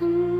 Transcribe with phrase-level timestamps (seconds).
[0.00, 0.37] Mm-hmm.